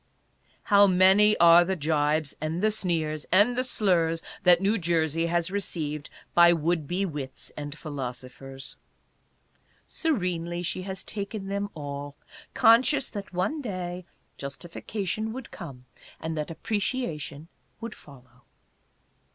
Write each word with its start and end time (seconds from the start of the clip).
How 0.63 0.87
many 0.87 1.37
are 1.37 1.63
the 1.63 1.75
jibes, 1.75 2.35
and 2.41 2.63
the 2.63 2.71
sneers, 2.71 3.27
and 3.31 3.55
the 3.55 3.63
slurs 3.63 4.23
that 4.41 4.59
New 4.59 4.79
Jersey 4.79 5.27
has 5.27 5.51
received 5.51 6.09
by 6.33 6.53
would 6.53 6.87
be 6.87 7.05
wits 7.05 7.51
and 7.55 7.77
philosophers! 7.77 8.77
Serenely 9.85 10.63
she 10.63 10.81
has 10.81 11.03
taken 11.03 11.49
them 11.49 11.69
all, 11.75 12.15
conscious 12.55 13.11
that 13.11 13.31
one 13.31 13.61
day 13.61 14.03
justification 14.39 15.33
would 15.33 15.51
come 15.51 15.85
and 16.19 16.35
that 16.35 16.49
appreciation 16.49 17.47
would 17.79 17.93
follow. 17.93 18.41